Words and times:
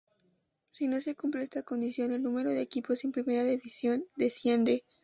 Si 0.71 0.87
no 0.87 0.99
se 0.99 1.13
cumple 1.13 1.43
esta 1.43 1.61
condición, 1.61 2.11
el 2.11 2.23
número 2.23 2.49
de 2.49 2.63
equipos 2.63 3.03
en 3.03 3.11
primera 3.11 3.43
división 3.43 4.03
desciende. 4.15 4.83